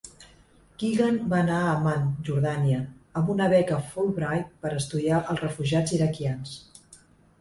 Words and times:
Keegan 0.83 1.19
va 1.33 1.41
anar 1.43 1.57
a 1.65 1.67
Amman, 1.73 2.07
Jordània, 2.29 2.79
amb 3.21 3.31
una 3.35 3.49
beca 3.53 3.77
Fulbright 3.93 4.49
per 4.65 4.73
estudiar 4.81 5.21
els 5.35 5.45
refugiats 5.49 5.95
iraquians. 5.99 6.57